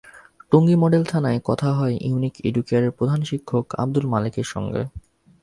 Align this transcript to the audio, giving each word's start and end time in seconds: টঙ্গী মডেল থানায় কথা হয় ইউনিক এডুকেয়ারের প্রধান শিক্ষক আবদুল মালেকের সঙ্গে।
টঙ্গী 0.51 0.75
মডেল 0.75 1.03
থানায় 1.03 1.39
কথা 1.43 1.69
হয় 1.73 1.95
ইউনিক 2.01 2.35
এডুকেয়ারের 2.45 2.91
প্রধান 2.91 3.19
শিক্ষক 3.23 3.65
আবদুল 3.75 4.05
মালেকের 4.07 4.43
সঙ্গে। 4.43 4.81